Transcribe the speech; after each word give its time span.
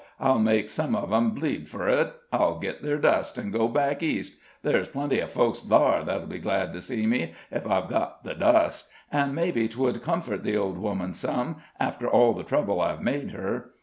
I'll 0.19 0.39
make 0.39 0.67
some 0.67 0.95
of 0.95 1.13
'em 1.13 1.29
bleed 1.29 1.69
fur 1.69 1.87
it. 1.87 2.15
I'll 2.33 2.57
git 2.57 2.81
their 2.81 2.97
dust, 2.97 3.37
an' 3.37 3.51
go 3.51 3.67
back 3.67 4.01
East; 4.01 4.33
ther's 4.63 4.87
plenty 4.87 5.19
of 5.19 5.31
folks 5.31 5.61
thar 5.61 6.03
that'll 6.03 6.25
be 6.25 6.39
glad 6.39 6.73
to 6.73 6.81
see 6.81 7.05
me, 7.05 7.33
ef 7.51 7.67
I've 7.69 7.87
got 7.87 8.23
the 8.23 8.33
dust. 8.33 8.89
An' 9.11 9.35
mebbe 9.35 9.69
'twould 9.69 10.01
comfort 10.01 10.43
the 10.43 10.57
old 10.57 10.79
woman 10.79 11.13
some, 11.13 11.57
after 11.79 12.07
all 12.09 12.33
the 12.33 12.41
trouble 12.43 12.81
I've 12.81 13.03
made 13.03 13.29
her. 13.29 13.73